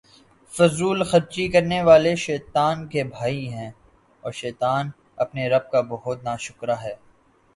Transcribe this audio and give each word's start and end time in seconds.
فضول 0.53 1.03
خرچی 1.03 1.47
کرنے 1.49 1.81
والے 1.81 2.15
شیطان 2.17 2.87
کے 2.87 3.03
بھائی 3.05 3.47
ہیں، 3.49 3.69
اور 4.23 4.31
شیطان 4.31 4.89
اپنے 5.17 5.47
رب 5.49 5.69
کا 5.71 5.81
بہت 5.89 6.23
ناشکرا 6.23 6.81
ہے 6.83 6.95